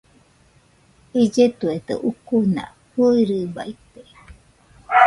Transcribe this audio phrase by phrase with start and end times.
[1.21, 4.01] Illetuedo ucuna fɨirɨbaite.